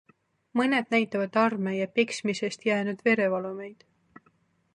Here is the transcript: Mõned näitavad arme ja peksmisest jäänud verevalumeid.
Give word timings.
Mõned 0.59 0.87
näitavad 0.95 1.37
arme 1.43 1.75
ja 1.75 1.89
peksmisest 1.99 2.67
jäänud 2.71 3.05
verevalumeid. 3.11 3.87